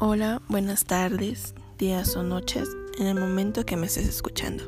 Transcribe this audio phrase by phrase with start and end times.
[0.00, 2.68] Hola, buenas tardes, días o noches,
[3.00, 4.62] en el momento que me estés escuchando.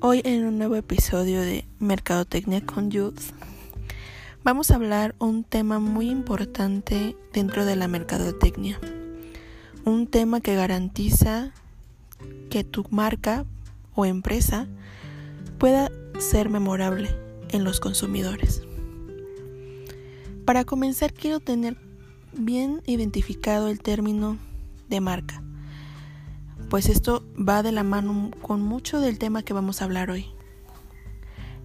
[0.00, 3.20] Hoy en un nuevo episodio de Mercadotecnia con Youth
[4.42, 8.80] vamos a hablar un tema muy importante dentro de la mercadotecnia.
[9.84, 11.52] Un tema que garantiza
[12.50, 13.44] que tu marca
[13.94, 14.66] o empresa
[15.56, 17.14] pueda ser memorable
[17.50, 18.62] en los consumidores.
[20.44, 21.85] Para comenzar quiero tener
[22.32, 24.36] bien identificado el término
[24.88, 25.42] de marca,
[26.68, 30.26] pues esto va de la mano con mucho del tema que vamos a hablar hoy,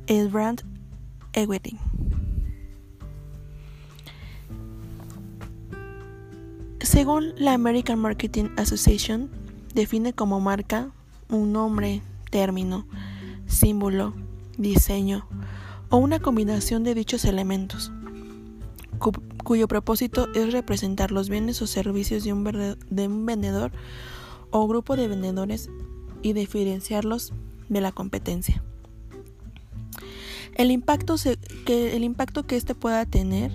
[0.08, 0.64] el brand
[1.34, 1.78] equity.
[6.80, 9.30] Según la American Marketing Association,
[9.74, 10.92] define como marca
[11.30, 12.86] un nombre, término,
[13.48, 14.14] símbolo,
[14.58, 15.28] diseño
[15.90, 17.92] o una combinación de dichos elementos
[19.44, 22.44] cuyo propósito es representar los bienes o servicios de un,
[23.26, 23.72] vendedor
[24.50, 25.70] o grupo de vendedores
[26.22, 27.34] y diferenciarlos
[27.70, 28.64] de la competencia.
[30.56, 31.16] El impacto,
[31.66, 33.52] que, el impacto que éste pueda tener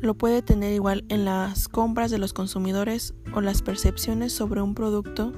[0.00, 4.74] lo puede tener igual en las compras de los consumidores o las percepciones sobre un
[4.74, 5.32] producto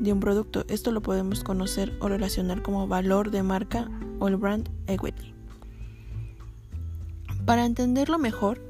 [0.00, 0.64] de un producto.
[0.68, 5.39] Esto lo podemos conocer o relacionar como valor de marca o el brand equity.
[7.50, 8.60] Para entenderlo mejor,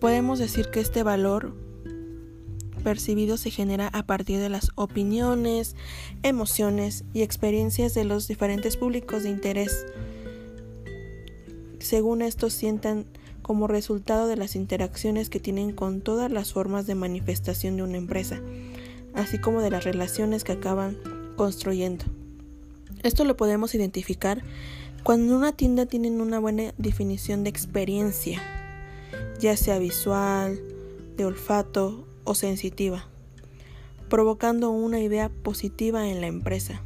[0.00, 1.54] podemos decir que este valor
[2.82, 5.76] percibido se genera a partir de las opiniones,
[6.24, 9.86] emociones y experiencias de los diferentes públicos de interés.
[11.78, 13.06] Según estos sientan
[13.40, 17.98] como resultado de las interacciones que tienen con todas las formas de manifestación de una
[17.98, 18.40] empresa,
[19.14, 20.96] así como de las relaciones que acaban
[21.36, 22.04] construyendo.
[23.04, 24.42] Esto lo podemos identificar
[25.04, 28.42] cuando una tienda tienen una buena definición de experiencia,
[29.38, 30.60] ya sea visual,
[31.16, 33.06] de olfato o sensitiva,
[34.08, 36.82] provocando una idea positiva en la empresa.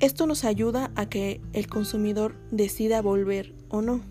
[0.00, 4.02] Esto nos ayuda a que el consumidor decida volver o no.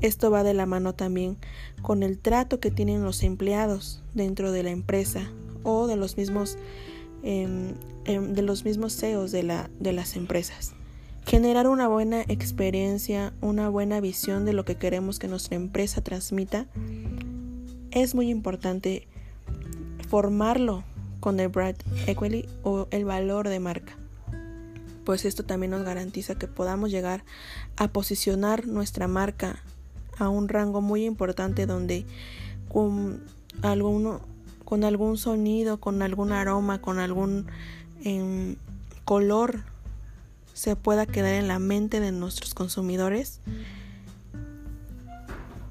[0.00, 1.36] Esto va de la mano también
[1.82, 5.30] con el trato que tienen los empleados dentro de la empresa
[5.62, 6.56] o de los mismos,
[7.22, 9.42] em, em, de los mismos CEOs de
[9.92, 10.74] las empresas.
[11.26, 16.66] Generar una buena experiencia, una buena visión de lo que queremos que nuestra empresa transmita,
[17.90, 19.08] es muy importante
[20.08, 20.84] formarlo
[21.18, 21.76] con el brand
[22.06, 23.96] equity o el valor de marca.
[25.04, 27.24] Pues esto también nos garantiza que podamos llegar
[27.76, 29.58] a posicionar nuestra marca
[30.18, 32.06] a un rango muy importante donde
[32.68, 33.20] con,
[33.62, 37.46] algún sonido, con algún aroma, con algún
[38.04, 38.54] em,
[39.04, 39.64] color
[40.56, 43.40] se pueda quedar en la mente de nuestros consumidores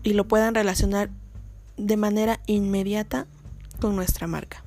[0.03, 1.09] y lo puedan relacionar
[1.75, 3.25] de manera inmediata
[3.81, 4.63] con nuestra marca.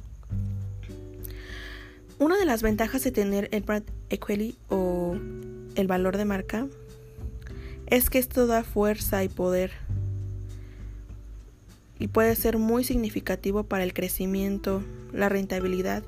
[2.18, 5.16] Una de las ventajas de tener el brand equity o
[5.76, 6.66] el valor de marca
[7.86, 9.70] es que esto da fuerza y poder
[12.00, 16.02] y puede ser muy significativo para el crecimiento, la rentabilidad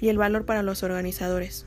[0.00, 1.66] y el valor para los organizadores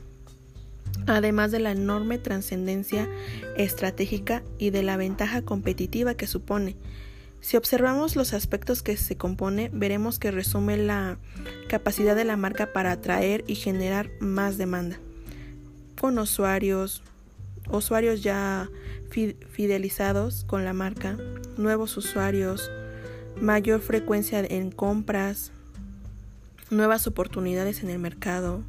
[1.06, 3.08] además de la enorme trascendencia
[3.56, 6.76] estratégica y de la ventaja competitiva que supone.
[7.40, 11.18] Si observamos los aspectos que se compone, veremos que resume la
[11.68, 14.98] capacidad de la marca para atraer y generar más demanda.
[16.00, 17.02] Con usuarios,
[17.70, 18.68] usuarios ya
[19.50, 21.16] fidelizados con la marca,
[21.56, 22.70] nuevos usuarios,
[23.40, 25.52] mayor frecuencia en compras,
[26.70, 28.64] nuevas oportunidades en el mercado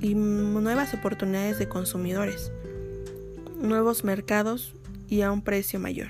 [0.00, 2.52] y nuevas oportunidades de consumidores,
[3.60, 4.74] nuevos mercados
[5.08, 6.08] y a un precio mayor.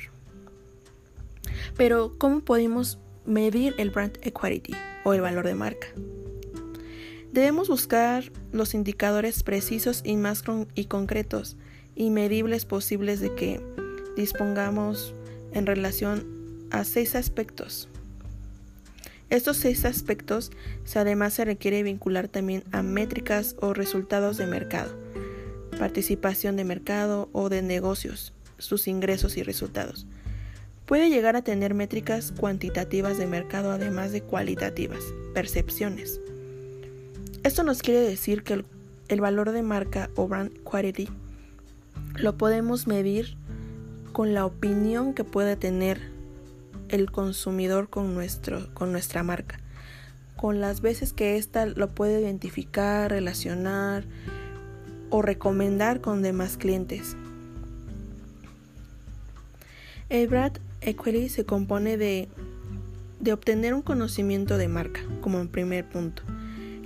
[1.77, 4.75] Pero, ¿cómo podemos medir el brand equity
[5.05, 5.89] o el valor de marca?
[7.33, 10.43] Debemos buscar los indicadores precisos y más
[10.75, 11.57] y concretos
[11.95, 13.61] y medibles posibles de que
[14.17, 15.15] dispongamos
[15.53, 17.89] en relación a seis aspectos
[19.29, 20.53] estos seis aspectos
[20.95, 24.97] además se requiere vincular también a métricas o resultados de mercado,
[25.79, 30.07] participación de mercado o de negocios, sus ingresos y resultados.
[30.87, 35.03] Puede llegar a tener métricas cuantitativas de mercado además de cualitativas,
[35.35, 36.21] percepciones.
[37.43, 38.65] Esto nos quiere decir que el,
[39.09, 41.09] el valor de marca o brand quality
[42.15, 43.37] lo podemos medir
[44.13, 46.16] con la opinión que puede tener
[46.89, 49.59] el consumidor con, nuestro, con nuestra marca,
[50.37, 54.05] con las veces que ésta lo puede identificar, relacionar
[55.11, 57.17] o recomendar con demás clientes.
[60.09, 62.29] El brand equity se compone de,
[63.21, 66.23] de obtener un conocimiento de marca, como en primer punto,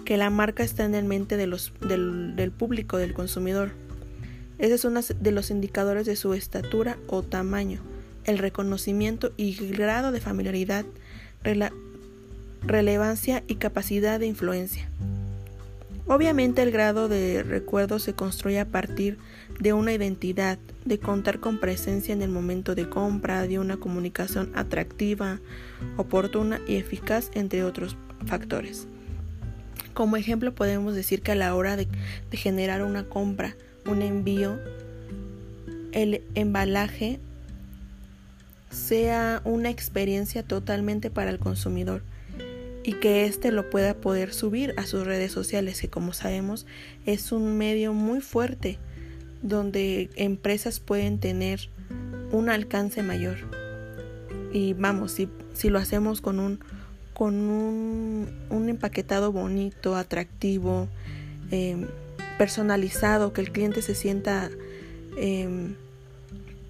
[0.04, 3.72] que la marca está en el mente de los, del, del público, del consumidor.
[4.58, 7.80] Ese es uno de los indicadores de su estatura o tamaño,
[8.30, 10.84] el reconocimiento y grado de familiaridad,
[12.62, 14.88] relevancia y capacidad de influencia.
[16.06, 19.18] Obviamente el grado de recuerdo se construye a partir
[19.60, 24.50] de una identidad, de contar con presencia en el momento de compra, de una comunicación
[24.54, 25.38] atractiva,
[25.96, 27.96] oportuna y eficaz, entre otros
[28.26, 28.88] factores.
[29.94, 31.86] Como ejemplo podemos decir que a la hora de,
[32.30, 33.54] de generar una compra,
[33.86, 34.58] un envío,
[35.92, 37.20] el embalaje
[38.70, 42.02] sea una experiencia totalmente para el consumidor
[42.82, 46.66] y que éste lo pueda poder subir a sus redes sociales, que como sabemos
[47.04, 48.78] es un medio muy fuerte
[49.42, 51.68] donde empresas pueden tener
[52.32, 53.38] un alcance mayor.
[54.52, 56.60] Y vamos, si, si lo hacemos con un
[57.20, 60.88] con un, un empaquetado bonito, atractivo,
[61.50, 61.86] em,
[62.38, 64.50] personalizado, que el cliente se sienta
[65.18, 65.74] em,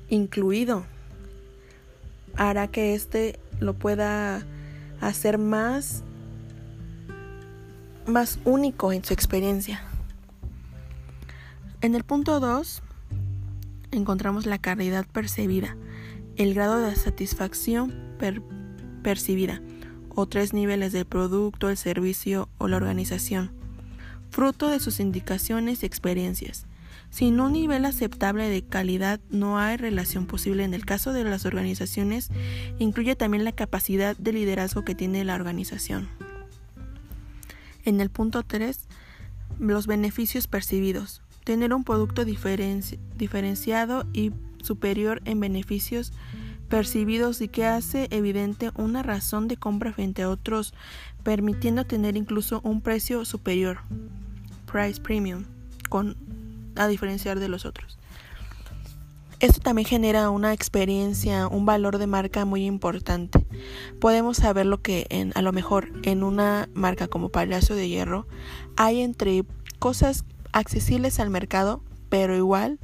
[0.08, 0.86] incluido,
[2.36, 4.46] hará que éste lo pueda
[5.00, 6.04] hacer más,
[8.06, 9.82] más único en su experiencia.
[11.80, 12.82] En el punto 2
[13.92, 15.76] encontramos la calidad percibida,
[16.36, 17.94] el grado de satisfacción
[19.02, 19.60] percibida,
[20.14, 23.52] o tres niveles del producto, el servicio o la organización,
[24.30, 26.66] fruto de sus indicaciones y experiencias.
[27.10, 30.64] Sin un nivel aceptable de calidad no hay relación posible.
[30.64, 32.30] En el caso de las organizaciones,
[32.78, 36.08] incluye también la capacidad de liderazgo que tiene la organización.
[37.84, 38.78] En el punto 3,
[39.58, 41.20] los beneficios percibidos.
[41.44, 46.12] Tener un producto diferenciado y superior en beneficios
[46.68, 50.72] percibidos y que hace evidente una razón de compra frente a otros,
[51.24, 53.80] permitiendo tener incluso un precio superior,
[54.70, 55.44] price premium,
[55.88, 56.16] con
[56.76, 57.98] a diferenciar de los otros.
[59.40, 63.46] Esto también genera una experiencia, un valor de marca muy importante.
[63.98, 68.26] Podemos saber lo que en, a lo mejor en una marca como Palacio de Hierro
[68.76, 69.44] hay entre
[69.78, 72.78] cosas accesibles al mercado, pero igual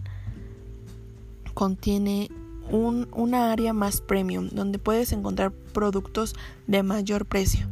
[1.53, 2.31] contiene
[2.71, 6.35] un, una área más premium donde puedes encontrar productos
[6.67, 7.67] de mayor precio.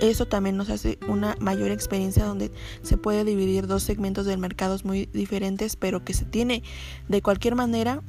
[0.00, 2.50] Eso también nos hace una mayor experiencia donde
[2.82, 6.62] se puede dividir dos segmentos del mercado muy diferentes, pero que se tiene
[7.08, 8.02] de cualquier manera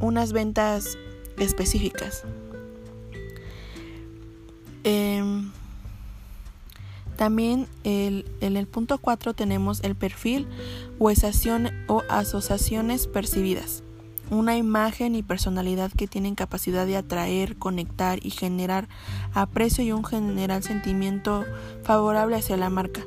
[0.00, 0.96] unas ventas
[1.38, 2.24] específicas.
[4.84, 5.50] Em,
[7.16, 10.46] también en el punto 4 tenemos el perfil
[10.98, 11.10] o,
[11.88, 13.82] o asociaciones percibidas
[14.30, 18.88] una imagen y personalidad que tienen capacidad de atraer, conectar y generar
[19.32, 21.44] aprecio y un general sentimiento
[21.82, 23.02] favorable hacia la marca.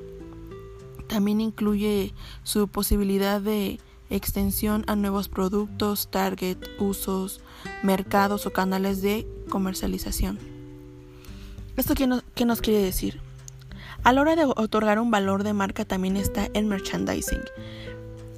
[1.07, 2.13] También incluye
[2.43, 3.79] su posibilidad de
[4.09, 7.41] extensión a nuevos productos, target, usos,
[7.83, 10.39] mercados o canales de comercialización.
[11.77, 13.21] ¿Esto qué nos, qué nos quiere decir?
[14.03, 17.41] A la hora de otorgar un valor de marca también está el merchandising.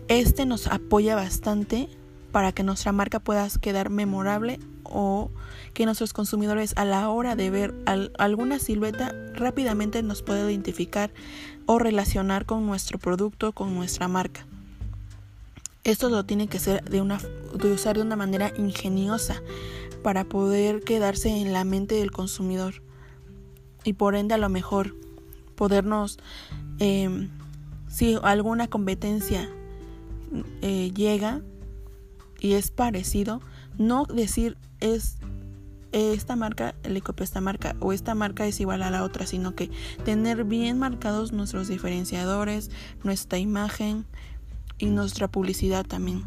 [0.07, 1.87] Este nos apoya bastante
[2.31, 5.31] para que nuestra marca pueda quedar memorable o
[5.73, 7.73] que nuestros consumidores a la hora de ver
[8.17, 11.11] alguna silueta rápidamente nos pueda identificar
[11.65, 14.45] o relacionar con nuestro producto, con nuestra marca.
[15.83, 17.19] Esto lo tiene que ser de, una,
[17.55, 19.41] de usar de una manera ingeniosa
[20.03, 22.81] para poder quedarse en la mente del consumidor
[23.83, 24.95] y por ende a lo mejor
[25.55, 26.19] podernos,
[26.79, 27.29] em,
[27.87, 29.49] si alguna competencia
[30.61, 31.41] eh, llega,
[32.41, 33.39] y es parecido,
[33.77, 35.17] no decir es
[35.93, 39.55] esta marca le copia esta marca o esta marca es igual a la otra, sino
[39.55, 39.69] que
[40.05, 42.71] tener bien marcados nuestros diferenciadores,
[43.03, 44.05] nuestra imagen
[44.77, 46.23] y nuestra publicidad también.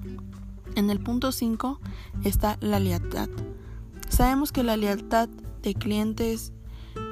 [0.76, 1.80] En el punto 5
[2.24, 3.28] está la lealtad.
[4.08, 5.28] Sabemos que la lealtad
[5.62, 6.52] de clientes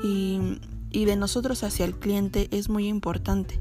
[0.05, 3.61] y, y de nosotros hacia el cliente es muy importante,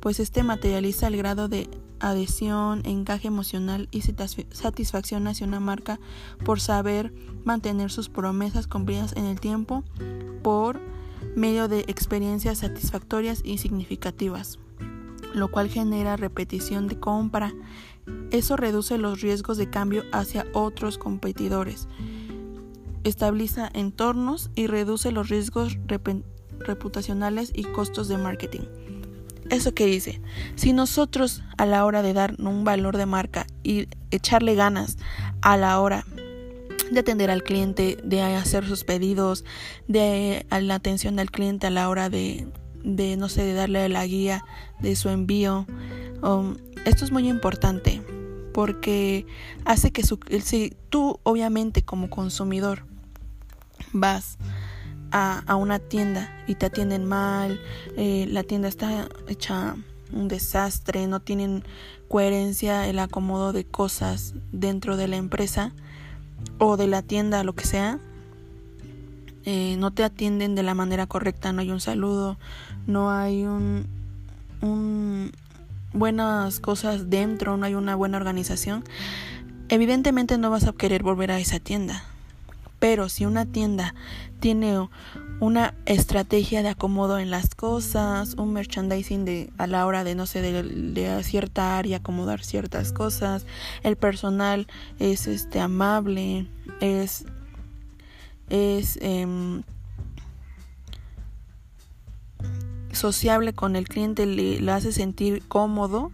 [0.00, 1.68] pues este materializa el grado de
[2.00, 5.98] adhesión, encaje emocional y satisfacción hacia una marca
[6.44, 7.12] por saber
[7.44, 9.84] mantener sus promesas cumplidas en el tiempo
[10.42, 10.80] por
[11.36, 14.58] medio de experiencias satisfactorias y significativas,
[15.34, 17.54] lo cual genera repetición de compra.
[18.30, 21.88] Eso reduce los riesgos de cambio hacia otros competidores,
[23.04, 25.78] estabiliza entornos y reduce los riesgos
[26.60, 28.62] reputacionales y costos de marketing.
[29.50, 30.20] ¿Eso que dice?
[30.56, 34.98] Si nosotros a la hora de dar un valor de marca y echarle ganas
[35.40, 36.04] a la hora
[36.90, 39.44] de atender al cliente, de hacer sus pedidos,
[39.86, 42.46] de la atención al cliente a la hora de,
[42.84, 44.44] de no sé, de darle la guía
[44.80, 45.66] de su envío.
[46.22, 48.02] Um, esto es muy importante
[48.52, 49.26] porque
[49.64, 52.86] hace que su, si tú obviamente como consumidor
[53.92, 54.38] vas
[55.10, 57.60] a, a una tienda y te atienden mal,
[57.96, 59.76] eh, la tienda está hecha
[60.12, 61.64] un desastre, no tienen
[62.08, 65.72] coherencia el acomodo de cosas dentro de la empresa
[66.58, 67.98] o de la tienda, lo que sea,
[69.44, 72.38] eh, no te atienden de la manera correcta, no hay un saludo,
[72.86, 73.86] no hay un,
[74.60, 75.32] un
[75.92, 78.84] buenas cosas dentro, no hay una buena organización,
[79.68, 82.04] evidentemente no vas a querer volver a esa tienda.
[82.78, 83.94] Pero si una tienda
[84.40, 84.88] tiene
[85.40, 90.26] una estrategia de acomodo en las cosas, un merchandising de a la hora de no
[90.26, 93.46] sé de, cierta área acomodar ciertas cosas,
[93.82, 94.66] el personal
[94.98, 96.48] es este amable,
[96.80, 97.24] es
[98.48, 99.62] es em,
[102.92, 106.10] sociable con el cliente, le hace sentir cómodo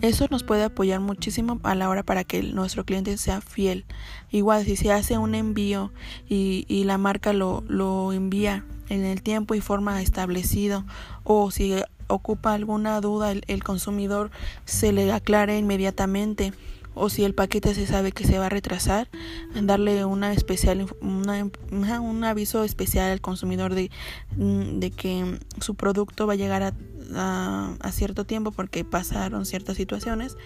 [0.00, 3.84] eso nos puede apoyar muchísimo a la hora para que nuestro cliente sea fiel.
[4.30, 5.92] Igual si se hace un envío
[6.28, 10.84] y, la marca lo, lo envía en el tiempo y forma establecido
[11.24, 11.74] o si
[12.08, 14.30] ocupa alguna duda el, el consumidor
[14.64, 16.52] se le aclare inmediatamente
[16.94, 19.08] o si el paquete se sabe que se va a retrasar,
[19.54, 23.90] darle una especial un aviso especial al consumidor de,
[24.36, 26.74] de que su producto va a llegar a
[27.16, 30.36] a, cierto tiempo porque pasaron ciertas situaciones,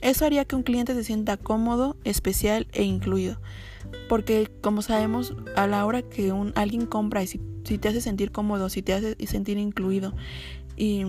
[0.00, 3.40] eso haría que un cliente se sienta cómodo, especial e incluido.
[4.08, 8.68] Porque como sabemos, a la hora que alguien compra y si, te hace sentir cómodo,
[8.68, 10.14] si te hace sentir incluido
[10.76, 11.04] y,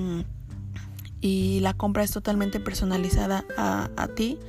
[1.22, 4.40] y la compra es totalmente personalizada a, a ti,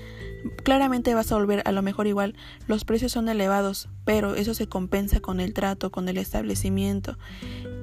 [0.64, 2.34] claramente vas a volver a lo mejor igual.
[2.66, 7.18] Los precios son elevados, pero eso se compensa con el trato, con el establecimiento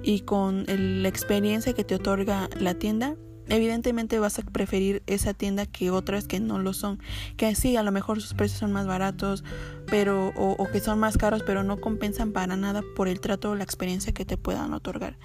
[0.03, 3.15] y con la experiencia que te otorga la tienda,
[3.49, 6.99] evidentemente vas a preferir esa tienda que otras que no lo son.
[7.35, 9.43] Que sí, a lo mejor sus precios son más baratos,
[9.87, 13.55] pero o, que son más caros, pero no compensan para nada por el trato o
[13.55, 15.17] la experiencia que te puedan otorgar.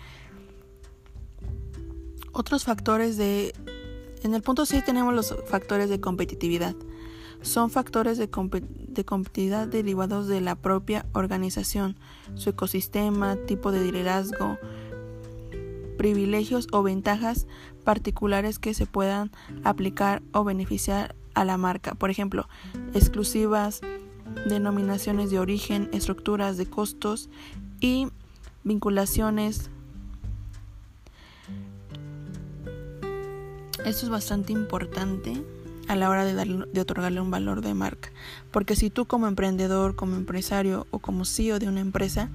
[2.33, 3.55] Otros factores de
[4.23, 6.75] en el punto 6 tenemos los factores de competitividad.
[7.45, 11.95] Son factores de, competitividad derivados de la propia organización,
[12.37, 14.57] su ecosistema, tipo de liderazgo,
[15.99, 17.47] privilegios o ventajas
[17.85, 19.31] particulares que se puedan
[19.63, 21.95] aplicar o beneficiar a la marca.
[21.95, 22.49] Por ejemplo,
[22.95, 23.83] exclusivas,
[24.49, 27.29] denominaciones de origen, estructuras de costos
[27.79, 28.09] y
[28.65, 29.69] vinculaciones.
[33.85, 35.45] Esto es bastante importante
[35.89, 38.11] a la hora de, darle, de otorgarle un valor de marca.
[38.51, 42.31] Porque si tú como emprendedor, como empresario o como CEO de una empresa,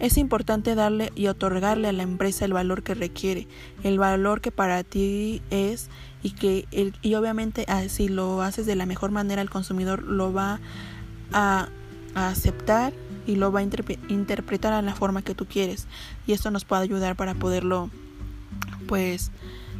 [0.00, 3.46] es importante darle y otorgarle a la empresa el valor que requiere,
[3.84, 5.90] el valor que para ti es
[6.22, 10.02] y que el, y obviamente ah, si lo haces de la mejor manera el consumidor
[10.02, 10.58] lo va
[11.32, 11.68] a,
[12.14, 12.92] aceptar
[13.24, 15.86] y lo va a interpretar a la forma que tú quieres
[16.26, 17.88] y esto nos puede ayudar para poderlo
[18.88, 19.30] pues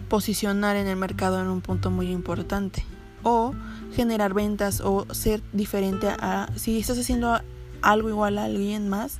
[0.08, 2.84] posicionar en el mercado en un punto muy importante
[3.22, 3.54] o
[3.94, 7.40] generar ventas o ser diferente a si estás haciendo
[7.82, 9.18] algo igual a alguien más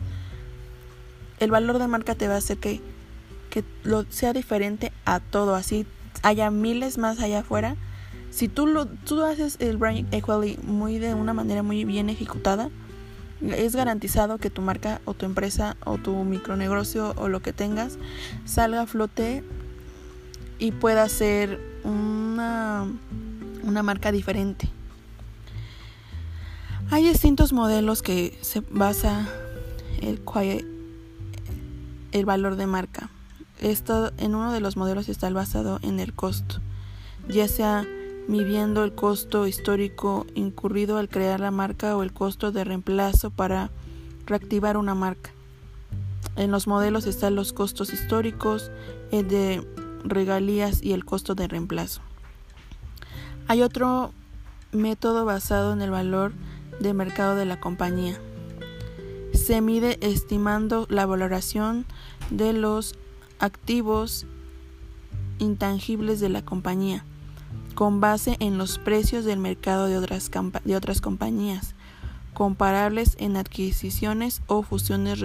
[1.40, 2.80] el valor de marca te va a hacer que,
[3.48, 5.54] que lo sea diferente a todo.
[5.54, 5.86] Así
[6.22, 7.76] haya miles más allá afuera.
[8.30, 12.70] Si tú lo tú haces el brand equity muy de una manera muy bien ejecutada
[13.40, 17.96] es garantizado que tu marca o tu empresa o tu micronegocio o lo que tengas
[18.44, 19.42] salga a flote
[20.58, 22.86] y pueda ser una
[23.62, 24.68] una marca diferente.
[26.90, 29.28] Hay distintos modelos que se basa
[30.00, 30.20] el,
[32.12, 33.10] el valor de marca.
[33.60, 36.56] Esto en uno de los modelos está basado en el costo,
[37.28, 37.86] ya sea
[38.26, 43.70] midiendo el costo histórico incurrido al crear la marca o el costo de reemplazo para
[44.26, 45.30] reactivar una marca.
[46.36, 48.70] En los modelos están los costos históricos,
[49.10, 49.66] el de
[50.04, 52.00] regalías y el costo de reemplazo.
[53.50, 54.12] Hay otro
[54.70, 56.32] método basado en el valor
[56.78, 58.16] de mercado de la compañía.
[59.34, 61.84] Se mide estimando la valoración
[62.30, 62.94] de los
[63.40, 64.24] activos
[65.40, 67.04] intangibles de la compañía
[67.74, 71.74] con base en los precios del mercado de otras, compañías
[72.32, 75.18] comparables en adquisiciones o fusiones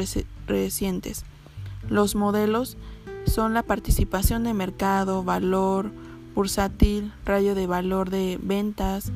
[0.47, 1.25] recientes.
[1.89, 2.75] Los modelos
[3.27, 5.91] son la participación de mercado, valor,
[6.35, 9.11] bursátil, radio de valor de ventas,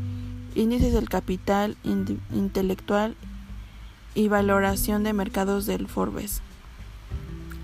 [0.56, 3.16] índices del capital intelectual
[4.16, 6.42] y valoración de mercados del Forbes.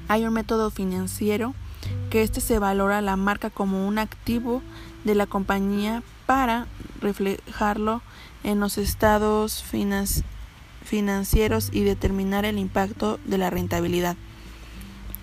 [0.07, 1.55] Hay un método financiero
[2.09, 4.61] que este se valora la marca como un activo
[5.03, 6.67] de la compañía para
[7.01, 8.01] reflejarlo
[8.43, 9.63] en los estados
[10.83, 14.17] financieros y determinar el impacto de la rentabilidad.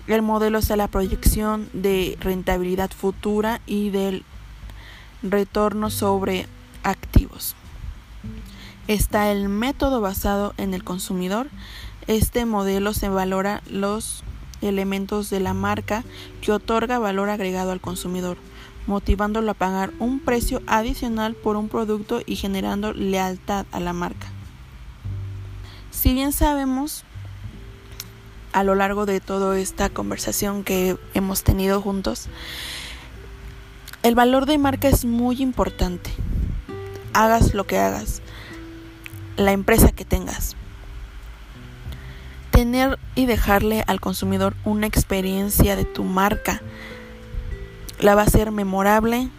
[0.07, 4.25] El modelo está la proyección de rentabilidad futura y del
[5.21, 6.47] retorno sobre
[6.83, 7.55] activos.
[8.89, 11.47] Está el método basado en el consumidor.
[12.07, 14.23] Este modelo se valora los
[14.61, 16.03] elementos de la marca
[16.41, 18.37] que otorga valor agregado al consumidor,
[18.87, 24.27] motivándolo a pagar un precio adicional por un producto y generando lealtad a la marca.
[25.91, 27.05] Si bien sabemos
[28.53, 32.27] a lo largo de toda esta conversación que hemos tenido juntos,
[34.03, 36.11] el valor de marca es muy importante.
[37.13, 38.21] Hagas lo que hagas,
[39.37, 40.55] la empresa que tengas
[42.53, 46.61] tener y dejarle al consumidor una experiencia de tu marca
[47.99, 49.29] la va a ser memorable,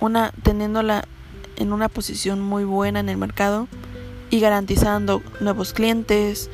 [0.00, 1.04] una teniéndola
[1.56, 3.68] en una posición muy buena en el mercado
[4.30, 6.48] y garantizando nuevos clientes,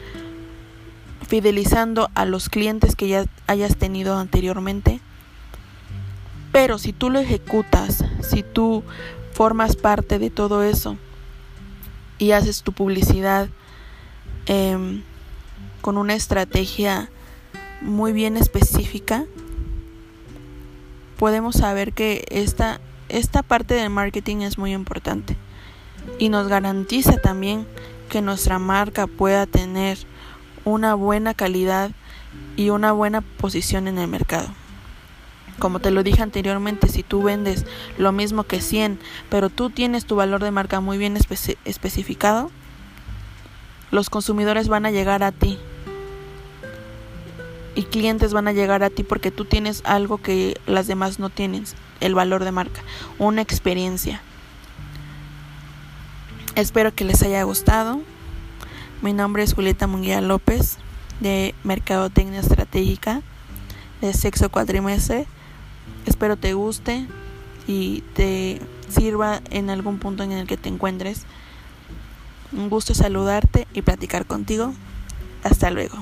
[1.29, 5.01] fidelizando a los clientes que ya hayas tenido anteriormente.
[6.51, 8.83] Pero si tú lo ejecutas, si tú
[9.33, 10.97] formas parte de todo eso
[12.19, 13.49] y haces tu publicidad
[14.49, 15.03] Em,
[15.83, 17.11] con una estrategia
[17.83, 19.27] muy bien específica,
[21.19, 22.81] podemos saber que esta,
[23.11, 25.37] esta parte del marketing es muy importante
[26.19, 27.67] y nos garantiza también
[28.09, 29.99] que nuestra marca pueda tener
[30.69, 31.93] una buena calidad
[32.57, 34.49] y una buena posición en el mercado.
[35.59, 37.65] Como te lo dije anteriormente, si tú vendes
[37.97, 42.51] lo mismo que 100, pero tú tienes tu valor de marca muy bien especificado,
[43.91, 45.59] los consumidores van a llegar a ti
[47.75, 51.31] y clientes van a llegar a ti porque tú tienes algo que las demás no
[51.31, 51.65] tienen,
[52.01, 52.83] el valor de marca,
[53.19, 54.21] una experiencia.
[56.55, 58.01] Espero que les haya gustado.
[59.01, 60.77] Mi nombre es Julieta Munguía López
[61.21, 63.23] de Mercadotecnia Estratégica
[64.01, 65.25] de sexo cuatrimestre.
[66.05, 67.07] Espero te guste
[67.69, 71.27] y te sirva en algún punto en el que te encuentres.
[72.51, 74.75] Un gusto saludarte y platicar contigo.
[75.45, 75.97] Hasta luego.